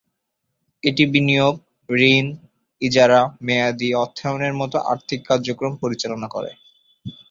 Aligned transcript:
এটি 0.83 1.03
বিনিয়োগ, 1.13 1.55
ঋণ, 2.07 2.25
ইজারা, 2.81 3.21
মেয়াদি 3.41 3.89
অর্থায়নের 3.95 4.53
মত 4.53 4.73
আর্থিক 4.91 5.19
কার্যক্রম 5.29 5.73
পরিচালনা 5.83 6.27
করে। 6.35 6.51